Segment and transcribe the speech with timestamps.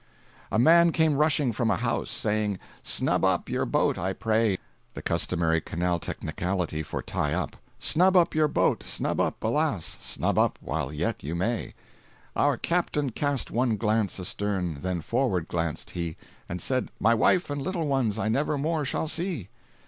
[0.51, 4.57] A man came rushing from a house, Saying, 'Snub up your boat I pray,
[4.95, 10.39] [The customary canal technicality for "tie up."] Snub up your boat, snub up, alas, Snub
[10.39, 11.75] up while yet you may.'
[12.35, 16.17] Our captain cast one glance astern, Then forward glancèd he,
[16.49, 19.49] And said, "My wife and little ones I never more shall see."